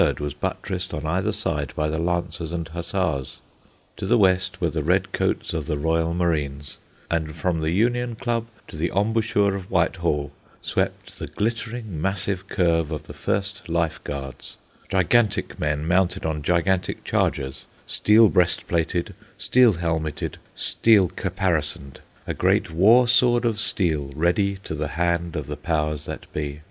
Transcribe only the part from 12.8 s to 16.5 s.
of the 1st Life Guards—gigantic men mounted on